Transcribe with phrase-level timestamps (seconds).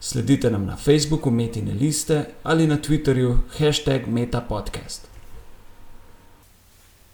[0.00, 5.08] Sledite nam na Facebooku Metine liste ali na Twitterju hashtag MetaPodcast.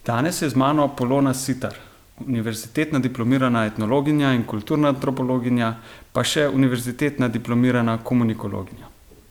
[0.07, 1.75] Danes je z mano Polona Sitar,
[2.27, 5.77] univerzitetna diplomirana etnologinja in kulturna antropologinja,
[6.13, 8.91] pa še univerzitetna diplomirana komunikologinja.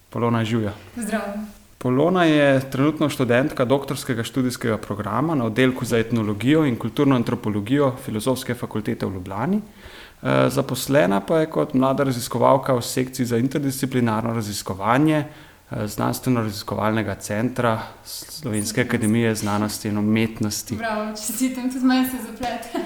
[0.09, 0.72] Polona Žuja.
[0.98, 1.61] Zdravo.
[1.81, 8.53] Polona je trenutno študentka doktorskega študijskega programa na oddelku za etnologijo in kulturno antropologijo Filozofske
[8.53, 9.58] fakultete v Ljubljani.
[9.58, 17.80] Eh, zaposlena pa je kot mlada raziskovalka v sekciji za interdisciplinarno raziskovanje eh, Znanstveno-raziskovalnega centra
[18.05, 20.77] Slovenske akademije znanosti in umetnosti.
[20.77, 22.86] Prav, čestitam, tudi meni se zaplete.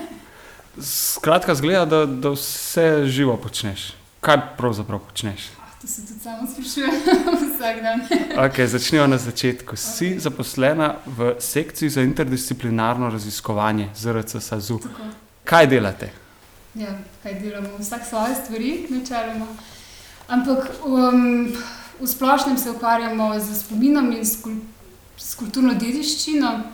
[0.81, 3.91] Skratka, zgleda, da, da vse živo počneš.
[4.21, 5.51] Kaj pravzaprav počneš?
[5.85, 6.91] To se tudi samo sprašujem
[7.55, 8.01] vsak dan.
[8.49, 9.75] Okay, začnimo na začetku.
[9.75, 10.19] Si okay.
[10.19, 14.79] zaposlena v sekciji za interdisciplinarno raziskovanje ZRC SAZU.
[14.79, 15.03] Tako.
[15.43, 16.09] Kaj delate?
[16.75, 19.45] Ja, kaj delamo, vsak svoje stvari, načeloma.
[20.27, 21.53] Ampak um,
[22.01, 24.57] v splošnem se ukvarjamo z spominom in s, kul
[25.17, 26.65] s kulturno dediščino um,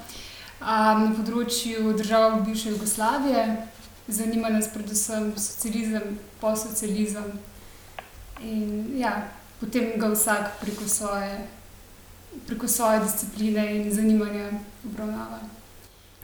[1.03, 3.68] na področju držav bivše Jugoslavije.
[4.08, 7.52] Zanima nas predvsem socializem, posocializem.
[8.44, 9.28] In ja,
[9.59, 11.47] potem ga vsak preko svoje,
[12.47, 14.50] preko svoje discipline in zanimanja
[14.86, 15.39] obravnava.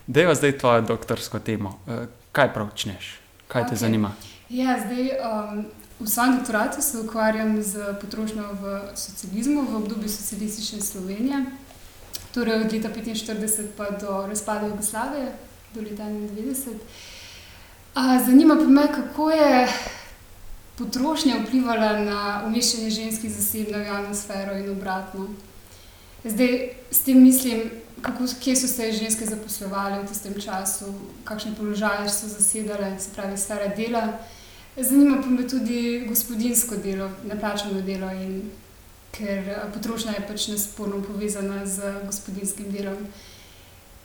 [0.07, 1.79] Dejva zdaj tvojo doktorsko temo.
[1.87, 3.19] Eh, kaj prav čneš?
[3.47, 3.79] Kaj te okay.
[3.79, 4.11] zanima?
[4.49, 5.65] Ja, zdaj, um,
[5.99, 11.45] v svojem doktoratu se ukvarjam z potrošnjo v socializmu, v obdobju socialistične Slovenije,
[12.33, 15.31] torej od leta 1945 pa do razpada Jugoslavije,
[15.73, 16.73] do leta 1991.
[18.25, 19.67] Zanima pa me, kako je
[20.77, 25.27] potrošnja vplivala na umeščanje ženskih zasebno v javno sfero in obratno.
[26.23, 26.53] Zdaj,
[26.91, 27.69] s tem mislim,
[28.01, 30.93] kako, kje so se ženske zaposlovale v tistem času,
[31.23, 34.19] kakšne položaje so zasedale, se pravi, sfera dela.
[34.77, 38.51] Zanima pa me tudi gospodinsko delo, neplačano delo, in,
[39.11, 43.07] ker potrošnja je pač nesporno povezana z gospodinskim delom,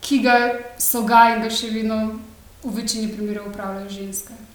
[0.01, 0.37] ki ga
[0.79, 1.99] so ga in ga še vedno
[2.65, 4.52] v večini primerov upravljajo ženske.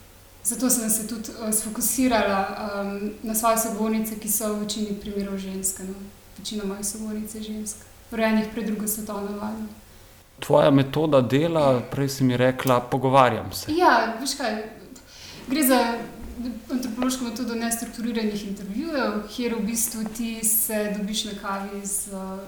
[0.48, 5.38] Zato sem se tudi uh, sfokusirala um, na svoje sogovornice, ki so v večini primerov
[5.38, 5.84] ženske.
[5.84, 5.94] No.
[6.38, 9.68] Večina mojih sogovornic je ženska rojenih pred drugo svetovno vojno.
[10.40, 13.74] Tvoja metoda dela, prej si mi rekla, pogovarjam se.
[13.76, 14.56] Ja, veš kaj,
[15.48, 15.80] gre za
[16.72, 22.40] antropološko metodo nestrukturiranih intervjujev, kjer v bistvu ti se dobiš na kavi z uh,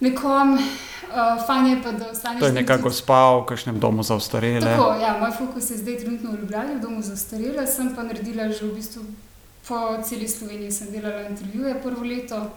[0.00, 2.40] nekom, uh, fajn je pa, da ostaneš.
[2.40, 4.64] To je neka gospa v kakšnem domu za ostarele.
[4.64, 8.02] Tako, ja, moj fokus je zdaj trenutno v Ljubljani, v domu za ostarele, sem pa
[8.02, 9.04] naredila že v bistvu
[9.68, 12.50] po celi Sloveniji, sem delala intervjuje prvo leto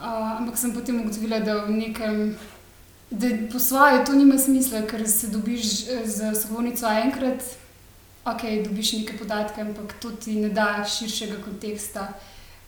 [0.00, 2.36] ampak sem potem ugotovila, da v nekem,
[3.10, 7.42] da po svoje to nima smisla, ker se dobiš eh, z sogovornico enkrat,
[8.24, 12.12] ok, dobiš neke podatke, ampak to ti ne da širšega konteksta.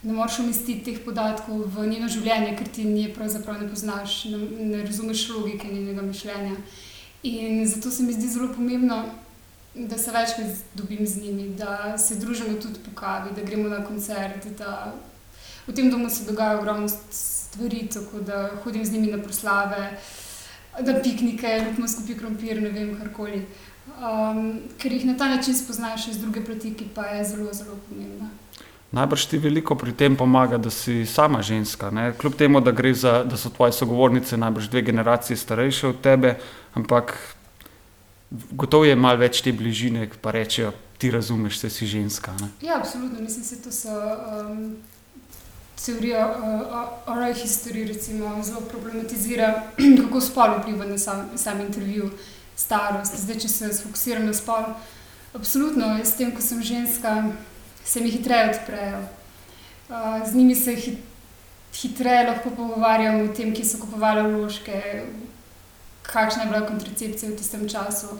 [0.03, 4.39] Ne moreš umestiti teh podatkov v njeno življenje, ker ti nje pravzaprav ne poznaš, ne,
[4.73, 6.57] ne razumeš logike njenega mišljenja.
[7.23, 9.05] In zato se mi zdi zelo pomembno,
[9.75, 13.85] da se večkrat dobim z njimi, da se družimo tudi po kavi, da gremo na
[13.85, 14.47] koncert,
[15.67, 19.99] v tem domu se dogaja ogromno stvari, tako da hodim z njimi na proslave,
[20.81, 23.43] na piknike, lupimo skupaj krompir, ne vem, karkoli.
[23.97, 27.79] Um, ker jih na ta način spoznaš iz druge plati, ki pa je zelo, zelo
[27.89, 28.29] pomembna.
[28.93, 31.91] Najbrž ti veliko pri tem pomaga, da si sama ženska.
[31.91, 32.13] Ne?
[32.19, 36.37] Kljub temu, da, za, da so tvoje sogovornice najbrž dve generacije starejše od tebe,
[36.75, 37.19] ampak
[38.31, 42.33] gotovo je malo več te bližine, pa rečejo, ti razumeš, da si ženska.
[42.41, 42.49] Ne?
[42.63, 43.21] Ja, absolutno.
[43.21, 43.91] Mislim, da to so.
[43.91, 44.77] Um,
[45.85, 49.63] teorija uh, oral history recimo, zelo problematizira,
[50.03, 52.11] kako spol vpliva na sam, sam intervju,
[52.57, 53.17] starost.
[53.21, 54.73] Zdaj, če se fokusiram na spol,
[55.35, 57.33] absolutno, jaz s tem, ko sem ženska,
[57.87, 58.99] se mi hitreje odprejo.
[59.89, 60.99] Uh, z njimi se hit,
[61.75, 65.05] hitreje lahko pogovarjam o tem, kje so kupovali vložke,
[66.03, 68.19] kakšna je bila kontracepcija v tistem času.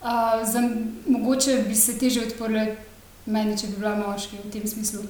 [0.00, 0.62] Uh, za,
[1.06, 2.76] mogoče bi se teže odprli
[3.26, 5.02] meni, če bi bila moški v tem smislu.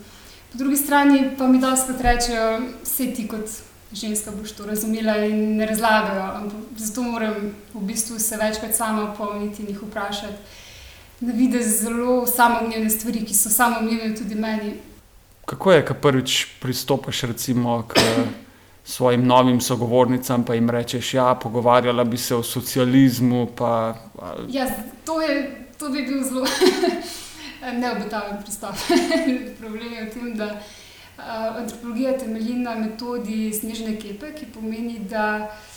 [0.53, 3.50] Po drugi strani pa mi dosta rečejo, vse ti kot
[3.93, 6.50] ženska boš to razumela in ne razlagajo.
[6.77, 7.35] Zato moram
[7.75, 10.66] v bistvu se večkrat sama opomniti in jih vprašati.
[11.21, 14.75] Na vidi zelo samoumevne stvari, ki so samoumevne tudi meni.
[15.47, 18.03] Kako je, ko prvič pristopiš recimo k
[18.85, 23.47] svojim novim sogovornicam, pa jim rečeš, da ja, pogovarjala bi se o socializmu.
[23.57, 23.95] Pa,
[24.49, 24.67] ja,
[25.05, 26.47] to, je, to bi bil zelo
[27.81, 28.75] neobetaven pristop.
[29.61, 35.49] Problem je v tem, da uh, antropologija temelji na metodi snežne kepe, ki pomeni, da
[35.49, 35.75] uh,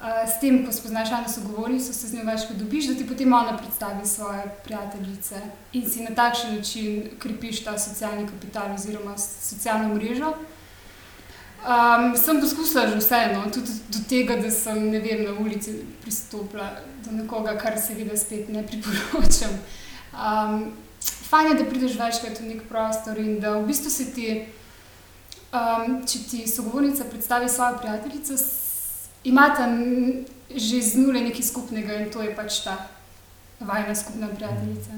[0.00, 3.56] s tem, ko spoznaš eno sogovornico, se z njo večkrat dobiš, da ti potem ona
[3.56, 5.40] predstavi svoje prijateljice
[5.72, 10.32] in si na takšen način krepiš ta socialni kapital oziroma socialno mrežo.
[11.60, 16.70] Um, sem poskusila že vseeno, tudi do tega, da sem vem, na ulici pristopila
[17.04, 19.52] do nekoga, kar se vidi, spet ne priporočam.
[20.12, 20.72] Um,
[21.28, 24.46] fajn je, da prideš večkrat v nek prostor in da v bistvu se ti,
[25.52, 28.36] um, če ti sogovornica predstavi svojo prijateljico,
[29.24, 29.68] imata
[30.50, 32.88] že z nule nekaj skupnega in to je pač ta
[33.60, 34.90] vajna skupna prijateljica.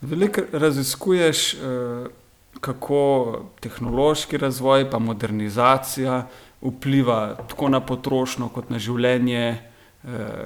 [0.00, 1.54] Veliko raziskuješ.
[1.54, 2.22] Uh
[2.60, 6.26] kako tehnološki razvoj in modernizacija
[6.60, 9.58] vpliva tako na potrošnjo, kot na življenje eh,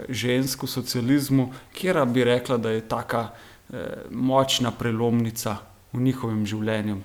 [0.08, 5.58] žensk v socializmu, kjer bi rekla, da je tako eh, močna prelomnica
[5.92, 6.96] v njihovem življenju.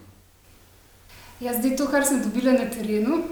[1.42, 3.24] Ja, zdaj to, kar sem dobila na terenu.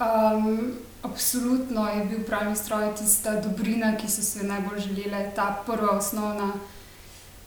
[0.00, 5.90] Um, absolutno je bil pravi stroj tista dobrina, ki so se najbolj želeli, ta prva
[5.90, 6.52] osnovna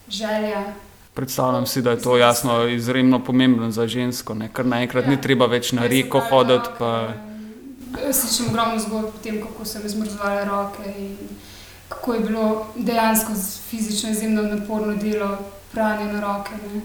[0.09, 0.73] želja
[1.13, 4.50] Predstavljam si, da je to jasno izjemno pomembno za žensko, ne?
[4.53, 5.11] ker naenkrat ja.
[5.11, 6.69] ni treba več na reko hoditi.
[6.79, 7.13] Pa...
[8.11, 11.17] Slišim ogromno zgodb o tem, kako so mi zmrzovale roke in
[11.89, 13.33] kako je bilo dejansko
[13.69, 15.38] fizično izjemno naporno delo,
[15.71, 16.57] pranje na roke.
[16.63, 16.81] Ne?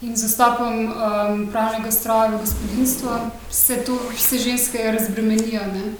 [0.00, 3.10] In z dostopom um, pravnega stroja v gospodinstvo
[3.50, 5.60] se, to, se ženske razbremenijo.
[5.60, 5.92] Ne?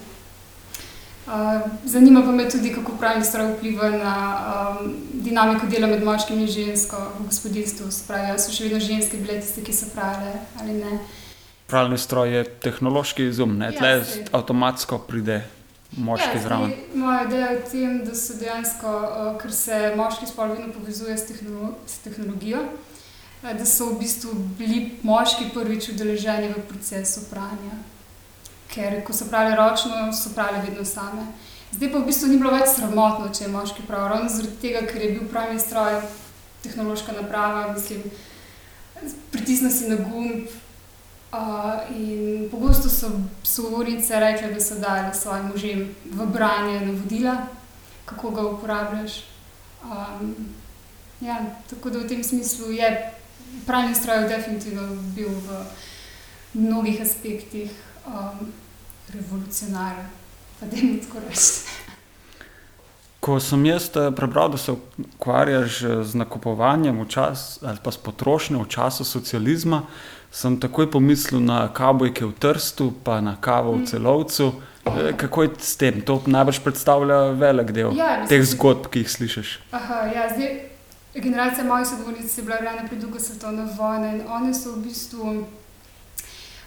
[1.84, 4.14] zanima pa me tudi, kako pravni stroj vpliva na
[4.80, 7.90] um, dinamiko dela med moškim in žensko v gospodinstvu.
[7.90, 10.98] Spravi, so še vedno ženske bile tiste, ki so prave ali ne.
[11.70, 15.42] Pravni stroj je tehnološki izum, ne ja, tle avtomatsko pride.
[15.90, 16.72] Moški ja, zraven.
[16.94, 21.16] Moja ideja je v tem, da se dejansko, uh, ker se moški spol vedno povezuje
[21.18, 22.90] s, tehnolo s tehnologijo, uh,
[23.42, 27.78] da so v bistvu bili moški prvič udeleženi v procesu pranja
[28.74, 31.26] ker ko so pravili ročno, so pravili vedno same.
[31.72, 34.82] Zdaj pa v bistvu ni bilo več sramotno, če je moški prav, ravno zaradi tega,
[34.86, 36.00] ker je bil pravni stroj,
[36.64, 38.02] tehnološka naprava, mislim,
[39.30, 40.50] pritisnil si na gumb.
[41.30, 43.06] Uh, in pogosto so
[43.46, 47.36] sogovornice rekle, da so dali svojim možem v branje navodila,
[48.04, 49.20] kako ga uporabljaš.
[49.84, 50.34] Um,
[51.20, 51.38] ja,
[51.70, 52.90] tako da v tem smislu je
[53.66, 54.82] pravni stroj definitivno
[55.16, 55.64] bil v
[56.54, 57.70] mnogih aspektih
[58.06, 58.50] um,
[59.12, 60.06] revolucionaren,
[60.60, 61.80] pa da jim tako reči.
[63.20, 67.96] Ko sem jaz eh, prebral, da se ukvarjaš eh, z nakupovanjem čas, ali pa s
[67.96, 69.82] potrošnjo v času socializma,
[70.30, 73.86] sem takoj pomislil na kabojke v Trstu, pa na kavo v mm.
[73.86, 74.52] celovcu.
[74.86, 75.16] Mm.
[75.16, 76.00] Kako je s tem?
[76.00, 79.58] To najbrž predstavlja velik del ja, teh zgodb, ki jih slišiš.
[79.76, 80.69] Aha, ja, zdaj,
[81.14, 85.46] generacija mojih sogovornic je bila rejena pred drugo svetovno vojno in one so v bistvu.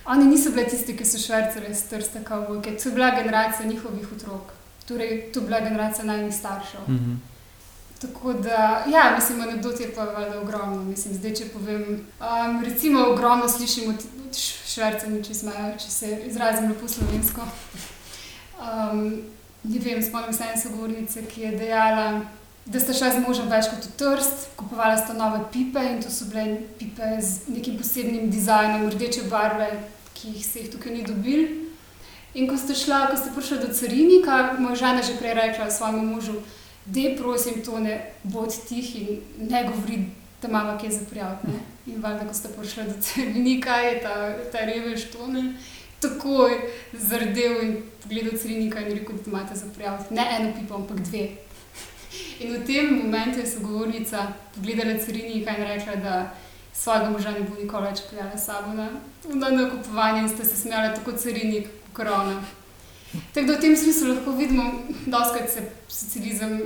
[0.05, 4.11] Oni niso bili tisti, ki so švrcali iz trsta kavbojke, to je bila generacija njihovih
[4.15, 4.51] otrok,
[4.87, 6.81] torej to je bila generacija najnižjih staršev.
[6.87, 7.33] Mm -hmm.
[8.01, 10.83] Tako da, ja, mislim, anekdot je pa valjda ogromno.
[10.83, 11.83] Mislim, zdaj, če povem,
[12.19, 14.05] um, recimo, ogromno slišimo od
[14.67, 15.33] švrcani, če,
[15.79, 17.41] če se izrazim lepo slovensko.
[18.59, 19.21] Um,
[19.63, 22.21] ne vem, spomnim se ene sogovornice, ki je dejala,
[22.65, 26.11] da sta šla z možem več kot v trst, kupovala sta nove pipe in to
[26.11, 29.67] so bile pipe z nekim posebnim dizajnom, rdeče barve,
[30.15, 31.43] ki jih se jih tukaj ni dobil.
[32.33, 36.15] In ko ste šla, ko ste prišli do carinika, moja žena že prej rekla svojemu
[36.15, 36.39] možu,
[36.85, 39.99] da je prosim, to ne bod tih in ne govori,
[40.41, 41.59] da ima kaj za prijaviti.
[41.85, 44.15] In valjda, ko ste prišli do carinika, je ta,
[44.51, 45.53] ta revež tone.
[45.99, 46.51] Takoj
[46.93, 50.13] zardel in pogledal carinika in rekel, da imate za prijaviti.
[50.13, 51.27] Ne eno pipo, ampak dve.
[52.43, 56.31] In v tem momentu je sogovornica pogledala carinika in rekla, da
[56.73, 58.89] svojega moža ne bo nikoli več peljala s sabo na,
[59.29, 62.41] na nakupovanje in sta se smejala tako carinik, korona.
[63.33, 64.63] Tako da v tem smislu lahko vidimo,
[65.05, 66.57] da se socializem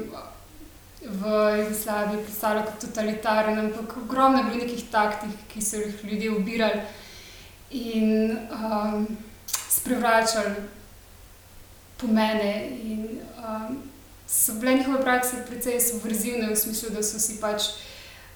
[1.02, 6.32] v Jugoslaviji predstavlja kot totalitaren, ampak ogromno je bilo nekih taktik, ki so jih ljudje
[6.32, 6.82] ubirali
[7.72, 9.06] in um,
[9.70, 10.56] sprevračali
[11.98, 12.56] pomene.
[12.84, 13.78] In, um,
[14.28, 17.62] so bile njihove prakse precej subverzivne, v smislu, da so si pač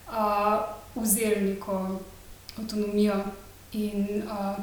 [0.07, 0.63] uh,
[0.95, 1.99] vzeli neko
[2.57, 3.23] avtonomijo
[3.71, 4.55] in uh,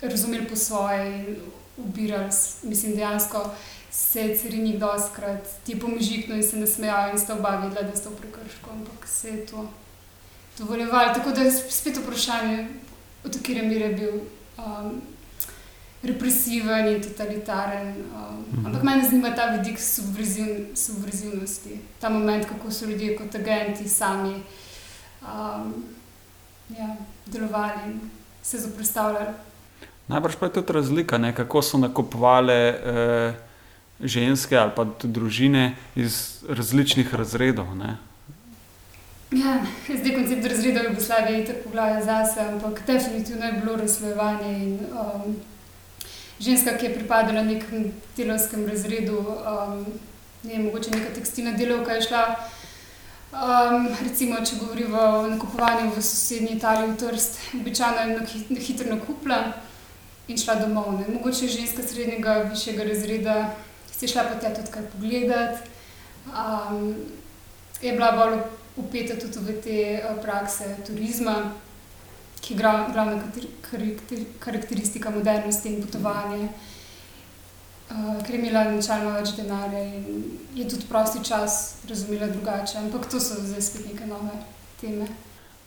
[0.00, 1.36] razumeli po svoje in
[1.76, 2.30] ubirali.
[2.62, 3.50] Mislim, dejansko
[3.90, 7.96] se je carinik doskrat ti pomižiknil in se ne smejal in sta oba videla, da
[7.96, 9.68] sta v prekršku, ampak se je to
[10.58, 11.14] dovoljevalo.
[11.14, 12.68] Tako da je spet vprašanje,
[13.24, 14.20] od katere mere je bil.
[14.58, 15.02] Um,
[16.06, 17.88] represiven in totalitaren.
[17.88, 18.66] Um, mhm.
[18.66, 24.42] Ampak mene zanima ta vidik subverzivn, subverzivnosti, ta moment, kako so ljudje kot agenti sami
[25.22, 25.84] um,
[26.78, 26.96] ja,
[27.26, 28.00] delovali in
[28.42, 29.34] se zoprstavljali.
[30.08, 33.34] Najbrž pa je tudi razlika, ne, kako so nakupovali eh,
[34.00, 37.76] ženske ali pa tudi družine iz različnih razredov.
[37.76, 37.96] Ne.
[39.32, 44.52] Ja, zdaj koncept razreda v Jugoslaviji je tako poglavje zase, ampak definitivno je bilo razslojevanje.
[44.58, 45.36] In, um,
[46.40, 49.86] ženska, ki je pripadala nekem delovskem razredu, um,
[50.42, 52.24] ne, mogoče neka tekstilna delovka je šla.
[53.34, 58.18] Um, recimo, če govorimo o nakupovanju v sosednji Italiji, v Trst, običajno je
[58.50, 59.40] na hitro nakupila
[60.28, 60.92] in šla domov.
[61.00, 61.08] Ne.
[61.16, 63.36] Mogoče ženska srednjega, višjega razreda,
[63.90, 65.70] si šla pa tja tudi kaj pogledati.
[66.30, 66.94] Um,
[67.82, 68.38] je bila bolj
[68.76, 71.52] upeta tudi v te uh, prakse turizma
[72.44, 72.58] ki je
[72.92, 73.22] glavna
[74.38, 76.48] karakteristika modernosti in potovanja.
[77.90, 80.22] Uh, ker je imela načeloma več denarja in
[80.56, 84.38] je tudi prosti čas razumela drugače, ampak to so zdaj spet neke nove
[84.80, 85.06] teme.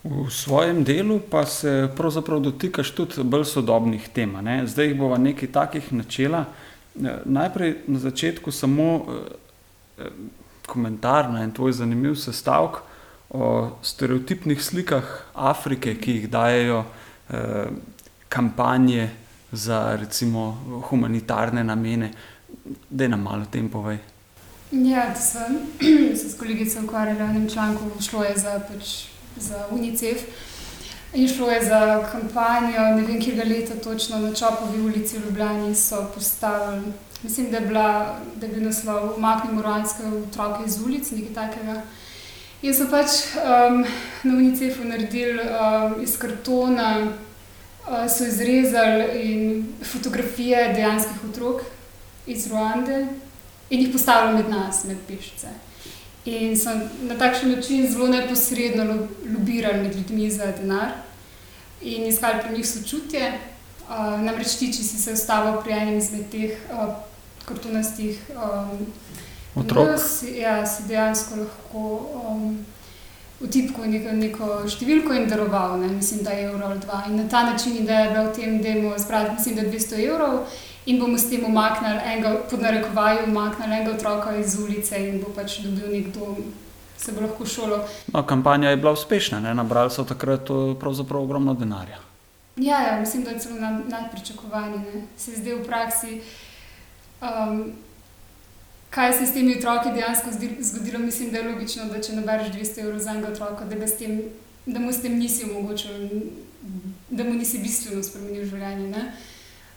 [0.03, 4.33] V svojem delu pa se pravzaprav dotikaš tudi bolj sodobnih tem.
[4.43, 4.61] Ne?
[4.67, 6.45] Zdaj jih bomo nekaj takih načela.
[6.97, 9.05] Eh, najprej na začetku samo
[9.97, 10.09] eh,
[10.65, 12.81] komentar na en tvoj zanimiv sestavek
[13.29, 15.03] o stereotipnih slikah
[15.33, 16.83] Afrike, ki jih dajo
[17.29, 17.67] eh,
[18.29, 19.09] kampanje
[19.51, 20.57] za recimo
[20.89, 22.11] humanitarne namene.
[22.89, 23.97] Da nam malo tem povej.
[24.71, 25.59] Ja, sem
[26.15, 29.07] se s kolegico ukvarjala na enem članku, šlo je za, pač,
[29.37, 30.23] za UNICEF.
[31.13, 35.75] In šlo je za kampanjo, ne vem, kje leta točno na Čopovi ulici v Ljubljani
[35.75, 36.91] so postavili.
[37.23, 41.81] Mislim, da je, bila, da je bil naslov Umaknimo ruanske otroke iz ulic, nekaj takega.
[42.57, 43.83] Jaz sem pač um,
[44.25, 51.61] na UNICEF-u naredil um, iz kartona, uh, so izrezali fotografije dejanskih otrok
[52.25, 53.03] iz Ruande
[53.69, 55.53] in jih postavili med nas, med pišice.
[56.25, 56.73] In so
[57.05, 60.97] na takšen način zelo neposredno lobirali med ljudmi za denar
[61.81, 63.33] in iskali pri njih sočutje.
[63.87, 66.97] Uh, namreč ti, če si se ustavil pri enem izmed teh uh,
[67.45, 68.17] kartonastih.
[68.33, 68.87] Um,
[69.59, 69.87] otrok.
[69.87, 71.83] Da si, ja, si dejansko lahko
[72.23, 72.57] um,
[73.41, 77.03] vtipkal neko, neko številko in daroval, ne, mislim, da je evro ali dva.
[77.09, 80.39] In na ta način je bil v tem, da bomo zbrali, mislim, da 200 evrov
[80.87, 85.33] in bomo s tem umaknili enega, pod narekovajem, umaknili enega otroka iz ulice in bo
[85.35, 86.41] pač dobil nek dom.
[86.97, 87.83] Se bo lahko šolo.
[88.09, 89.53] No, kampanja je bila uspešna, ne?
[89.53, 91.99] nabrali so takrat ogromno denarja.
[92.57, 95.03] Ja, ja, mislim, da je celo nad, nadpričakovanje.
[95.17, 96.21] Se zdaj v praksi
[97.21, 97.71] um,
[98.89, 100.29] kaj se s temi otroki dejansko
[100.59, 104.21] zgodilo, mislim, da je logično, da če nabereš 200 evrov za enega otroka, da, tem,
[104.65, 105.91] da mu s tem nisi omogočil,
[107.09, 108.87] da mu nisi bistveno spremenil življenje.
[108.89, 109.11] Ne?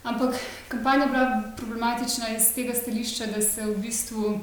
[0.03, 0.37] Ampak
[0.69, 4.41] kampanja je bila problematična iz tega stališča, da se v bistvu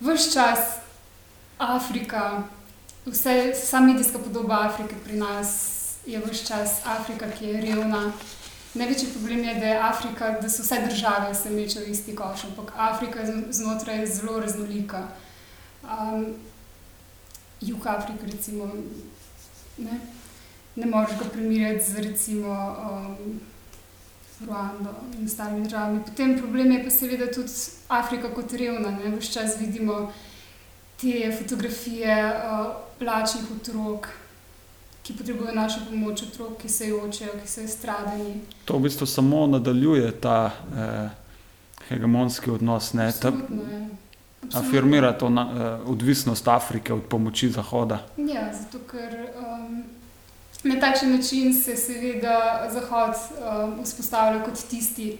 [0.00, 0.80] vse čas
[1.58, 2.42] Afrika,
[3.06, 5.76] vse, vsa medijska podoba Afrike pri nas
[6.06, 8.12] je vse čas Afrika, ki je revna.
[8.74, 12.44] Največji problem je, da, je Afrika, da so vse države se mečejo v isti koš,
[12.44, 15.08] ampak Afrika znotraj je zelo raznolika.
[15.82, 16.34] Um,
[17.60, 18.70] Jug Afrika, recimo,
[19.78, 20.00] ne,
[20.76, 23.40] ne moreš ga primerjati z recimo um,
[24.46, 26.04] Ruando in ostalimi državami.
[26.06, 27.52] Potem problem je pa seveda tudi
[27.88, 28.98] Afrika kot revna.
[29.18, 30.12] Vse čas vidimo
[31.00, 32.66] te fotografije uh,
[32.98, 34.08] plačnih otrok
[35.10, 38.34] ki potrebujejo našo pomoč, otrok, ki se jočejo, ki so izstradani.
[38.64, 41.10] To v bistvu samo nadaljuje ta eh,
[41.88, 43.32] hegemonski odnos, ne ta,
[44.54, 48.04] afirmira to na, eh, odvisnost Afrike od pomoči Zahoda.
[48.16, 49.82] Ja, zato ker um,
[50.62, 55.16] na takšen način se seveda Zahod um, vzpostavlja kot tisti,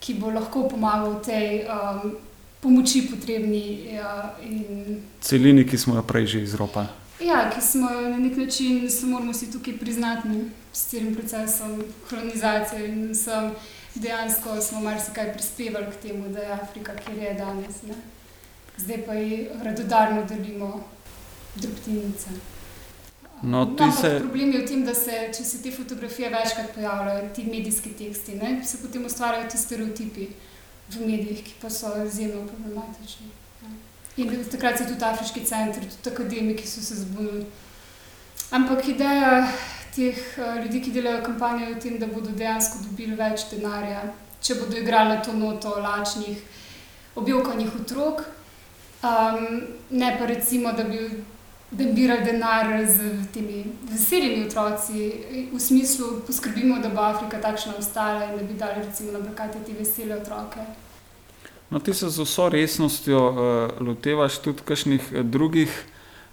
[0.00, 1.64] ki bo lahko pomagal tej.
[1.68, 2.16] Um,
[2.60, 3.88] Pomoči potrebni.
[3.94, 5.00] Ja, in...
[5.20, 6.99] Celini, ki smo jo prej že izropali.
[7.20, 10.28] Ja, ki smo na nek način, se moramo si tukaj priznati
[10.72, 13.50] s celim procesom kolonizacije in sem
[13.94, 17.82] dejansko smo marsikaj prispevali k temu, da je Afrika, kjer je danes.
[17.82, 17.94] Ne?
[18.76, 20.84] Zdaj pa ji radodarno delimo
[21.54, 22.30] drobtinice.
[23.42, 24.18] No, no, se...
[24.18, 28.34] Problem je v tem, da se, če se te fotografije večkrat pojavljajo, ti medijski teksti,
[28.36, 30.26] ne, se potem ustvarjajo ti stereotipi
[30.90, 33.30] v medijih, ki pa so izjemno problematični.
[34.20, 37.46] In takrat so tudi afriški centri, tudi akademiki so se zbudili.
[38.50, 39.46] Ampak ideja
[39.94, 44.02] teh uh, ljudi, ki delajo kampanjo, je v tem, da bodo dejansko dobili več denarja,
[44.42, 46.42] če bodo igrali to noto lačnih,
[47.16, 48.24] objokаnih otrok.
[49.00, 55.08] Um, ne pa recimo, da bi bira denar z temi veselimi otroci,
[55.52, 59.64] v smislu, poskrbimo, da bo Afrika takšna ostala in da bi dali recimo na plakate
[59.64, 60.66] te vesele otroke.
[61.70, 65.70] No, ti se z vso resnostjo uh, lotevaš tudi kakšnih uh, drugih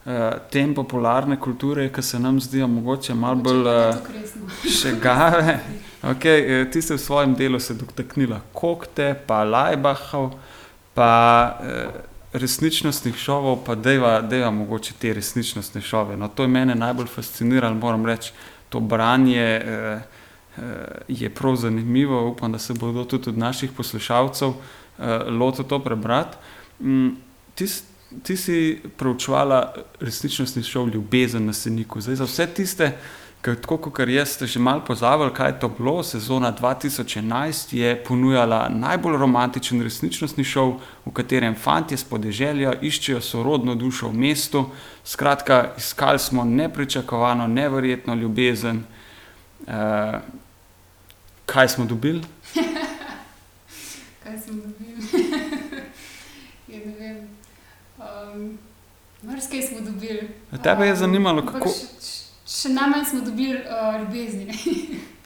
[0.05, 0.11] uh,
[0.49, 3.99] tem popularne kulture, ki se nam zdijo mogoče malo bolj uh,
[4.65, 5.59] še gave.
[6.01, 10.31] Okay, ti si v svojem delu se dotaknila kokte, pa lajbahov,
[10.97, 11.11] pa
[11.53, 12.01] uh,
[12.33, 16.17] resničnostnih šovov, pa deva, deva mogoče te resničnostne šove.
[16.17, 18.33] No, to je mene najbolj fasciniralo, moram reči,
[18.73, 20.65] to branje uh, uh,
[21.07, 22.25] je prav zanimivo.
[22.33, 24.75] Upam, da se bodo tudi od naših poslušalcev uh,
[25.29, 26.37] lotil to prebrati.
[26.79, 27.17] Um,
[28.23, 32.01] ti si preučevala resničnostni šov Ljubezen na Seniku.
[32.01, 32.91] Zdaj, za vse tiste,
[33.41, 38.03] ki tako kot jaz ste že malo pozavali, kaj je to bilo, sezona 2011 je
[38.03, 44.65] ponujala najbolj romantičen resničnostni šov, v katerem fanti z podeželja iščejo sorodno dušo v mestu.
[45.03, 48.83] Skratka, iskali smo nepričakovano, neverjetno ljubezen.
[49.67, 49.73] Uh,
[51.45, 52.21] kaj smo dobili?
[54.27, 54.93] kaj smo dobili?
[56.71, 57.27] ja, ne vem.
[57.97, 58.57] Um,
[59.21, 60.29] Marsikaj smo dobili.
[60.63, 61.69] Tebe je zanimalo, kako.
[61.69, 62.17] Še,
[62.47, 64.57] še najmanj smo dobili uh, ljubezni.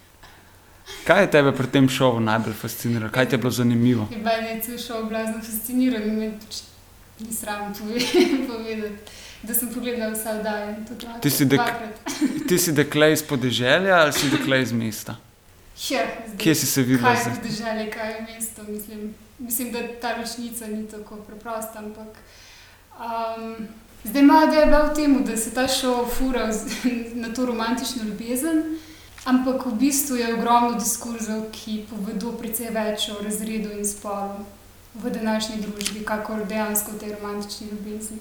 [1.07, 4.07] kaj je tebe pri tem šovu najbolj fasciniralo, kaj ti je bilo zanimivo?
[4.11, 6.61] Je bilo je cel šov blazno fasciniral in me pač
[7.19, 7.73] ni sram
[8.51, 9.17] povedati.
[9.41, 10.75] Da sem pogledal vse oddaje.
[11.21, 11.61] Ti si, dek,
[12.47, 15.15] ti si dekle iz podeželja ali si dekle iz mesta?
[15.89, 16.05] Ja,
[16.37, 17.05] Kje si se videl?
[17.05, 18.63] Kaj je podeželje, kaj je mesto?
[18.67, 22.21] Mislim, mislim da ta ločnica ni tako preprosta, ampak
[23.01, 23.67] Um,
[24.03, 26.49] zdaj ima ideja v tem, da se ta šov fura
[27.23, 28.63] na to romantično ljubezen,
[29.25, 34.45] ampak v bistvu je ogromno diskurzov, ki povedo precej več o razredu in spolu
[34.93, 38.17] v današnji družbi, kakor dejansko v tej romantični ljubezni.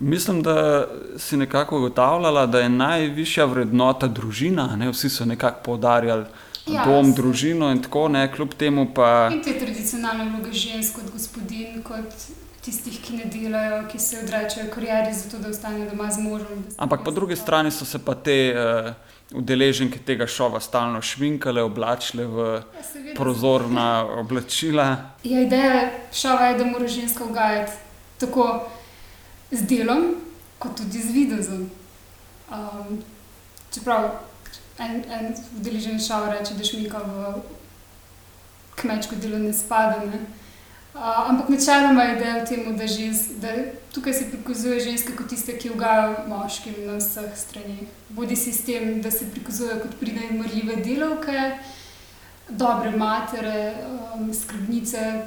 [0.00, 0.86] Mislim, da
[1.18, 4.76] si nekako ugotavljala, da je najvišja vrednota družina.
[4.76, 4.88] Ne?
[4.90, 6.24] Vsi so nekako poudarjali
[6.72, 9.30] ja, dom, družino in tako naprej, kljub temu pa.
[9.32, 12.30] In te tradicionalne vloge žensk kot gospodin, kot
[12.64, 16.64] tistih, ki ne delajo, ki se odrečajo karieri, zato da ostanejo doma z možem.
[16.76, 18.92] Ampak po drugi strani so se pa te uh,
[19.32, 24.88] udeleženke tega šova stalno šminkale, oblačile v ja, prozorna oblačila.
[25.24, 27.72] Ja, ideja šova je, da mora ženska ugajati
[28.20, 28.68] tako
[29.50, 30.14] z delom,
[30.58, 31.70] kot tudi z videzom.
[32.50, 33.00] Um,
[33.74, 34.10] čeprav
[34.80, 37.32] en, en udeležen šova reče, da šminka v
[38.80, 40.04] kmečko delo ne spada.
[40.04, 40.20] Ne?
[40.94, 42.84] ampak načeloma je ideja v tem, da,
[43.40, 43.64] da
[43.94, 47.86] tukaj se prikazuje ženske kot tiste, ki ugajajo moškim na vseh stranih.
[48.08, 51.58] Bodi si s tem, da se prikazujejo kot pridne in mrljive delavke,
[52.48, 53.74] dobre matere,
[54.16, 55.26] um, skrbnice.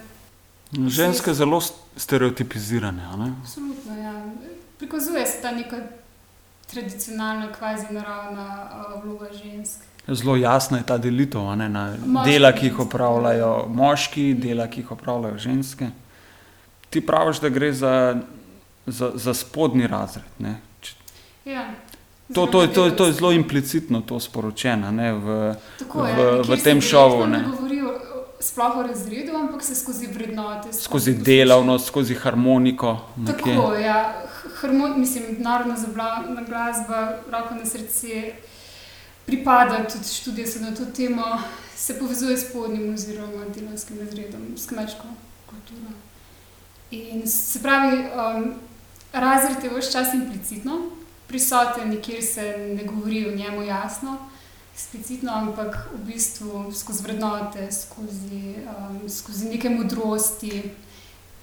[0.74, 1.62] Ženske zelo
[1.98, 3.08] stereotipizirane.
[3.42, 4.14] Absolutno, ja.
[4.78, 5.80] Prikazuje se ta neka
[6.72, 9.82] tradicionalna, kvazi naravna uh, vloga žensk.
[10.08, 14.82] Zelo jasna je ta delitev ne, na moški dela, ki jih opravljajo moški, dela, ki
[14.82, 15.90] jih opravljajo ženske.
[16.90, 17.94] Ti praviš, da gre za,
[18.86, 20.24] za, za spodnji razred.
[21.46, 21.70] Ja.
[22.34, 25.56] To, to, to, to je zelo implicitno to sporočeno ne, v,
[25.94, 27.28] v, v tem šovu.
[27.28, 27.94] Ne govorijo
[28.44, 30.74] sploh o razredu, ampak se skozi vrednote.
[30.74, 32.98] Skozi, skozi delavnost, skozi harmoniko.
[33.28, 34.26] Tako, ja.
[34.62, 35.76] Harmon, mislim, narodna
[36.48, 38.34] glasba, roko na srce
[39.26, 41.24] pripada tudi študije se na to temo,
[41.76, 45.08] se povezuje s podnjim oziroma delovskim razredom, s kmečko
[45.46, 45.92] kulturo.
[46.92, 48.54] In se pravi, um,
[49.14, 50.82] razred je vse čas implicitno
[51.28, 54.18] prisoten, nikjer se ne govori o njemu jasno,
[54.74, 60.64] eksplicitno, ampak v bistvu skozi vrednote, skozi, um, skozi neke modrosti.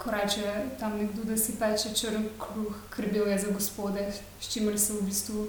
[0.00, 4.06] Ko reče tam nekdo, da si peče črn kruh, krbil je za gospode,
[4.40, 5.48] s čimer se v bistvu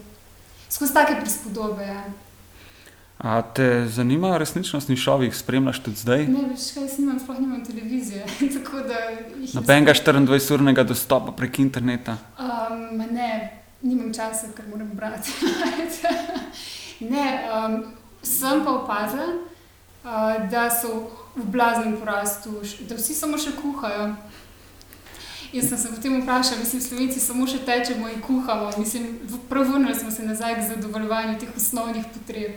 [0.70, 1.88] skozi take prispodobe.
[1.88, 2.04] Ja.
[3.18, 6.26] A te zanimajo resničnostni šovi, jih spremljaš tudi zdaj?
[6.26, 8.26] Ne, veš, kaj snimam, sploh nimam televizije.
[9.54, 12.18] Nobenega 24-urnega dostopa prek interneta?
[12.40, 15.32] Um, ne, nimam časa, ker moram brati.
[17.14, 17.78] ne, um,
[18.24, 22.58] sem pa opazila, uh, da so v blaznem porastu,
[22.90, 24.16] da vsi samo še kuhajo.
[25.54, 28.70] Jaz sem se potem vprašal, mislim, slovenci samo še tečemo in kuhamo.
[28.78, 32.56] Mislim, prav vrnili smo se nazaj k zadovoljevanju teh osnovnih potreb.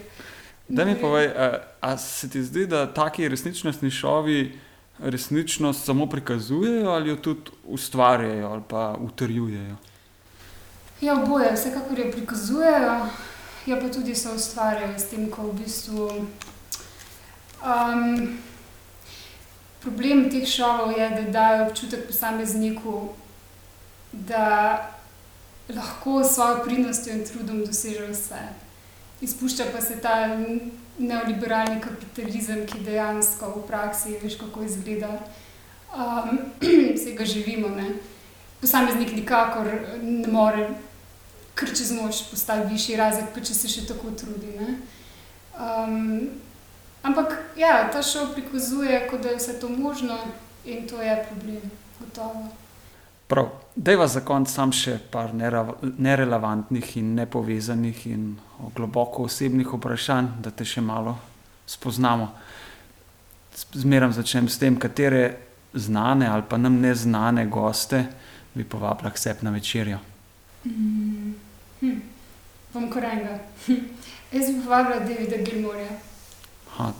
[0.68, 1.48] Da mi povej, a,
[1.80, 4.58] a se ti zdi, da taki resničnostni šovi
[4.98, 9.76] resničnost samo prikazujejo ali jo tudi ustvarjajo ali pa utrjujejo?
[11.00, 13.06] Ja, oboje, vsekakor jo prikazujejo,
[13.66, 16.08] ja pa tudi se ustvarjajo s tem, ko v bistvu.
[17.64, 18.38] Um,
[19.84, 23.08] problem teh šovov je, da dajo občutek posamezniku,
[24.12, 24.90] da
[25.68, 28.40] lahko s svojo pridnostjo in trudom doseže vse.
[29.20, 30.36] Izpušča pa se ta
[30.98, 35.18] neoliberalni kapitalizem, ki dejansko v praksi veš, kako izgleda.
[35.94, 36.38] Um,
[36.96, 37.68] vse ga živimo.
[37.68, 37.94] Ne?
[38.60, 39.68] Posameznik nikakor
[40.02, 40.68] ne more,
[41.54, 44.54] ker čez noč postavi višji razred, pa če se še tako trudi.
[45.54, 46.30] Um,
[47.04, 50.18] ampak ja, ta šov prikazuje, da je vse to možno
[50.64, 52.48] in to je problem, gotovo.
[53.26, 55.30] Prav, da je za konec sam še par
[55.98, 58.36] nerelevantnih in nepovezanih in
[58.76, 61.16] globoko osebnih vprašanj, da te še malo
[61.66, 62.28] spoznamo.
[63.72, 65.36] Zmeraj začnem s tem, katere
[65.74, 68.04] znane ali pa nam neznane goste
[68.54, 69.98] bi povabila k sebi na večerjo.
[70.64, 71.34] Mm,
[71.80, 72.00] hm.
[72.72, 73.38] Bom korenga.
[74.32, 76.13] Jaz bi povabila Davida Gilmorja.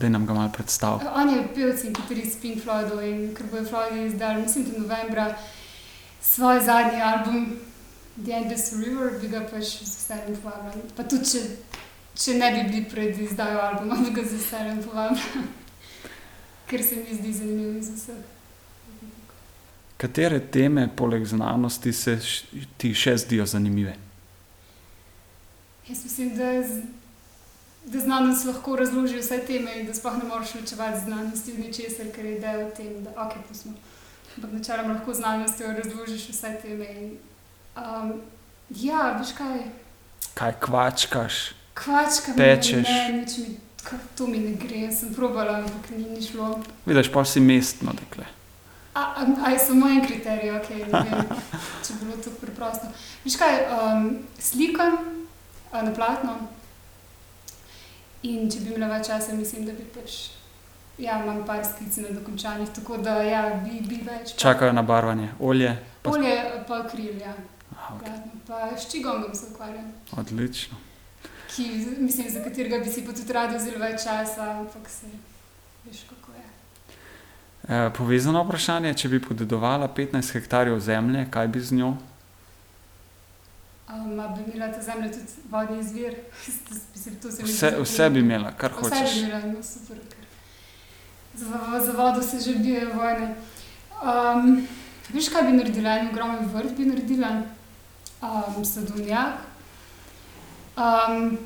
[0.01, 1.13] Da nam ga malo predstavlja.
[1.15, 4.79] On je pevec in kitarist Pink Floydov in ker bo je Floyd izdal, mislim, da
[4.79, 5.35] novembra
[6.21, 7.57] svoj zadnji album,
[8.25, 10.87] The Endless River, bi ga pač z veseljem povabila.
[10.97, 11.41] Pa tudi, če,
[12.15, 15.43] če ne bi bili pred izdajo albuma, bi ga z veseljem povabila,
[16.71, 18.23] ker se mi zdi zanimiv iz vseh.
[19.99, 22.19] Katere teme, poleg znanosti, se
[22.79, 23.95] ti še zdijo zanimive?
[25.89, 26.51] Jaz mislim, da,
[27.85, 32.07] da znanost lahko razloži vse teme in da sploh ne moreš ločevati znanosti od ničesar,
[32.14, 33.75] ker je del tem, da ok, pustimo.
[34.37, 37.11] Ampak načeloma lahko znanostjo razložiš vse te meje.
[37.77, 38.12] Um,
[38.70, 39.59] ja, veš kaj.
[40.35, 41.35] Kaj kvačkaš?
[41.75, 42.88] Kvačka pečeš.
[42.88, 43.57] Ne, nič mi,
[44.16, 46.59] to mi ne gre, sem probala, ampak ni, ni šlo.
[46.87, 48.25] Vidiš, pa si mestno, dekle.
[48.94, 51.38] A, a, a je samo en kriterij, okay, vem,
[51.85, 52.88] če bi bilo to preprosto.
[53.25, 54.99] Veš kaj, um, slikam
[55.73, 56.38] na platno
[58.25, 60.25] in če bi imela več časa, mislim, da bi pač
[60.99, 64.37] Ja, imam par skic na dokončanih, tako da ja, bi, bi več.
[64.39, 65.73] Čakajo na barvanje, olje.
[66.03, 66.11] Pa...
[66.11, 66.37] Olje,
[66.69, 67.35] pa kril, ja.
[67.97, 68.21] Okay.
[68.47, 69.93] Pa s čigongom se ukvarjam.
[70.17, 70.79] Odlično.
[71.51, 71.67] Ki,
[71.99, 75.11] mislim, za katerega bi si pa tudi rada vzela več časa, ampak se
[75.85, 76.47] veš, kako je.
[77.69, 81.95] E, povezano vprašanje, če bi podedovala 15 hektarjev zemlje, kaj bi z njo?
[83.88, 86.14] Um, bi imela ta zemlja tudi vodni izvir?
[87.44, 89.11] vse, vse bi imela, kar vse hočeš.
[89.11, 89.99] Vse bi imela, no super
[91.37, 93.35] za, za vodo se že bijajo vojne.
[94.03, 94.66] Um,
[95.09, 95.99] veš, kaj bi naredila?
[95.99, 97.42] En ogromen vrt bi naredila,
[98.23, 99.35] um, sadovnjak.
[100.77, 101.38] Um,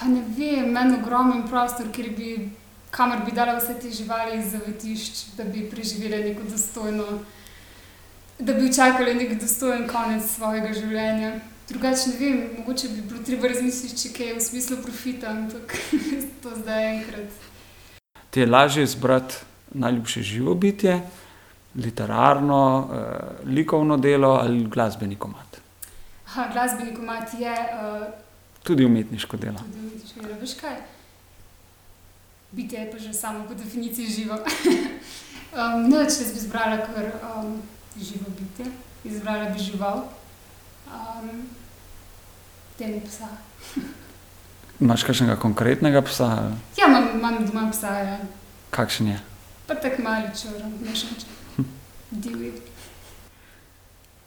[0.00, 2.50] pa ne vem, en ogromen prostor, bi,
[2.90, 7.04] kamor bi dala vse te živali iz zavetišč, da bi preživele neko dostojno,
[8.38, 11.40] da bi čakali nek dostojen konec svojega življenja.
[11.68, 15.76] Drugače ne vem, mogoče bi bilo treba razmisliti, če kaj v smislu profita, ampak
[16.42, 17.48] to zdaj enkrat
[18.30, 19.34] ti je lažje izbrati
[19.74, 21.00] najljubše živo bitje,
[21.74, 25.60] literarno, eh, likovno delo ali glasbeni komat.
[26.24, 27.52] Ha, glasbeni komat je.
[27.52, 28.06] Uh,
[28.62, 29.58] tudi umetniško delo.
[29.58, 30.34] Tudi umetniško delo.
[30.40, 30.76] Veš kaj?
[32.52, 34.34] Bitje je pa že samo po definiciji živo.
[35.56, 37.62] um, no, če bi izbrala kar um,
[37.96, 38.72] živo bitje,
[39.04, 40.04] izbrala bi žival,
[40.92, 41.48] um,
[42.78, 43.28] temu psa.
[44.80, 46.54] Imáš kakšnega konkretnega psa?
[46.78, 47.98] Ja, imam, imam doma psa.
[47.98, 48.18] Ja.
[48.70, 49.18] Kakšen je?
[49.66, 51.26] Pa tako mali črn, mešač.
[52.10, 52.52] Divji.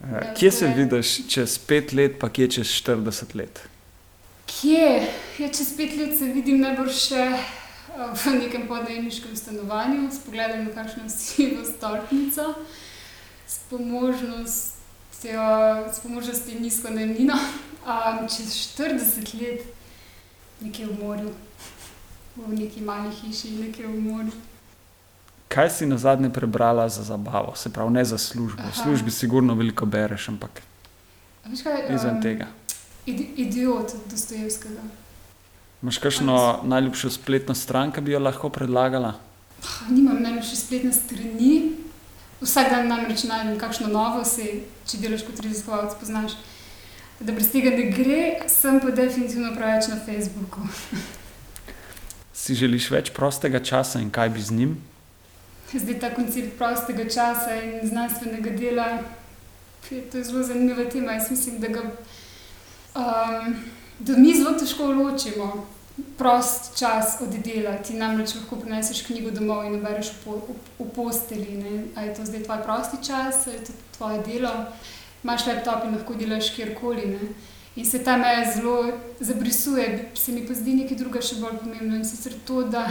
[0.02, 3.62] Ja, kje se vidiš čez pet let, pa kje čez 40 let?
[4.45, 5.08] Kje?
[5.39, 7.26] Ja, čez pet let se vidim najbolj še
[7.95, 12.54] v nekem podnajniškem stanovanju, s pogledom na kakšno sivo stolpnico,
[13.47, 14.81] s pomožnostjo,
[15.91, 17.34] s pomožnostjo nizko najemnino.
[17.34, 19.62] Um, čez 40 let
[20.62, 21.29] nekje v morju,
[22.36, 24.31] v neki mali hiši, nekje v morju.
[25.47, 28.62] Kaj si na zadnje prebrala za zabavo, se pravi, ne za službo?
[28.71, 30.62] V službi sigurno veliko bereš, ampak
[31.43, 32.47] kaj, izven um, tega.
[33.05, 34.81] Idiot Dostojevskega.
[35.81, 39.15] Imáš kakšno najljubšo spletno stran, ki bi jo lahko predlagala?
[39.89, 41.81] Nimam najljubše spletne strani.
[42.41, 46.38] Vsak dan namreč najdem kakšno novo, se, če delaš kot raziskovalec, poznaš
[47.21, 50.62] da brez tega ne gre, sem pa definitivno preveč na Facebooku.
[52.41, 54.77] si želiš več prostega časa in kaj bi z njim?
[55.71, 58.88] Zdaj ta koncept prostega časa in znanstvenega dela,
[59.88, 61.13] to je zelo zanimiva tema.
[61.15, 61.84] Jaz mislim, da, ga,
[62.95, 63.54] um,
[63.99, 65.67] da mi zelo težko ločimo
[66.17, 67.77] prost čas od dela.
[67.77, 71.60] Ti namreč lahko prineseš knjigo domov in bereš v, po, v, posteli.
[71.95, 74.54] Ali je to zdaj tvoj prosti čas ali je to tvoje delo
[75.23, 77.06] imaš laptop in lahko delaš kjerkoli.
[77.08, 77.19] Ne?
[77.75, 81.95] In se ta meja zelo zabrisuje, se mi pa zdi nekaj drugega še bolj pomembno.
[81.95, 82.88] In sicer to, da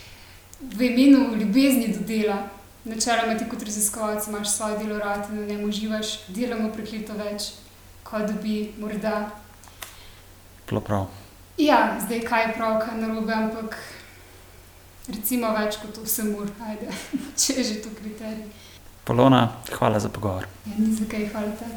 [0.78, 2.42] v imenu ljubezni do dela,
[2.84, 7.52] načeloma ti kot raziskovalec imaš svoje delo rad in v njem uživaš, delamo prekleto več,
[8.04, 9.30] kot bi morda.
[10.66, 11.19] Prav.
[11.60, 13.76] Ja, zdaj kaj je prav, kaj narobe, ampak
[15.08, 16.88] recimo več kot 8 ur, ajde,
[17.40, 18.46] če je že to kriterij.
[19.04, 19.42] Polona,
[19.74, 20.46] hvala za pogovor.
[20.64, 21.68] Ja, ni za kaj, hvala te.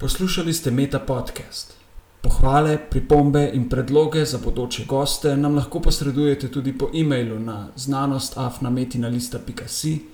[0.00, 1.76] Poslušali ste Meta podcast.
[2.20, 10.09] Pohvale, pripombe in predloge za bodoče goste nam lahko posredujete tudi po e-mailu na znanostafnametina.si,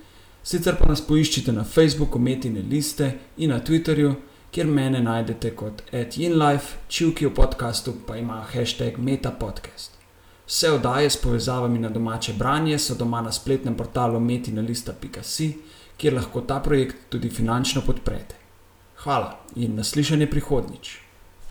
[0.47, 4.15] sicer pa nas poiščite na Facebooku Metine liste in na Twitterju,
[4.55, 9.97] kjer mene najdete kot @inlife, čivki v podkastu pa ima hashtag metapodcast.
[10.47, 15.53] Vse oddaje s povezavami na domače branje so doma na spletnem portalu metina.si,
[15.97, 18.35] kjer lahko ta projekt tudi finančno podprete.
[19.03, 21.06] Hvala in naslišanje prihodnjič.